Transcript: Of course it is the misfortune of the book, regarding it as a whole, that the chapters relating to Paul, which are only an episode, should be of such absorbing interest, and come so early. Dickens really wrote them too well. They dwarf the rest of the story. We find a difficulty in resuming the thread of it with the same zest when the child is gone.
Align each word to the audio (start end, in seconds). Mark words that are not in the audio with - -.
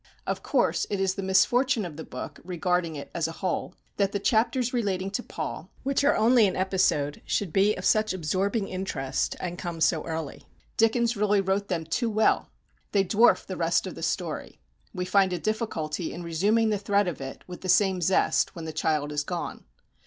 Of 0.25 0.41
course 0.41 0.87
it 0.89 0.99
is 0.99 1.13
the 1.13 1.21
misfortune 1.21 1.85
of 1.85 1.95
the 1.95 2.03
book, 2.03 2.39
regarding 2.43 2.95
it 2.95 3.11
as 3.13 3.27
a 3.27 3.33
whole, 3.33 3.75
that 3.97 4.13
the 4.13 4.19
chapters 4.19 4.73
relating 4.73 5.11
to 5.11 5.21
Paul, 5.21 5.69
which 5.83 6.03
are 6.03 6.15
only 6.15 6.47
an 6.47 6.55
episode, 6.55 7.21
should 7.23 7.53
be 7.53 7.75
of 7.75 7.85
such 7.85 8.11
absorbing 8.11 8.67
interest, 8.67 9.35
and 9.39 9.59
come 9.59 9.79
so 9.79 10.03
early. 10.07 10.47
Dickens 10.75 11.15
really 11.15 11.39
wrote 11.39 11.67
them 11.67 11.85
too 11.85 12.09
well. 12.09 12.49
They 12.93 13.03
dwarf 13.03 13.45
the 13.45 13.57
rest 13.57 13.85
of 13.85 13.93
the 13.93 14.01
story. 14.01 14.59
We 14.91 15.05
find 15.05 15.33
a 15.33 15.37
difficulty 15.37 16.11
in 16.11 16.23
resuming 16.23 16.71
the 16.71 16.79
thread 16.79 17.07
of 17.07 17.21
it 17.21 17.43
with 17.45 17.61
the 17.61 17.69
same 17.69 18.01
zest 18.01 18.55
when 18.55 18.65
the 18.65 18.73
child 18.73 19.11
is 19.11 19.21
gone. 19.23 19.65